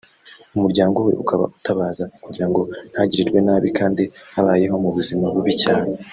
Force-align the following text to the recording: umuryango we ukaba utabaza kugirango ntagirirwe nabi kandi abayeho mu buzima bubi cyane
umuryango 0.57 0.97
we 1.07 1.13
ukaba 1.23 1.43
utabaza 1.57 2.03
kugirango 2.23 2.59
ntagirirwe 2.91 3.39
nabi 3.47 3.67
kandi 3.79 4.03
abayeho 4.39 4.75
mu 4.83 4.89
buzima 4.95 5.25
bubi 5.35 5.53
cyane 5.63 5.93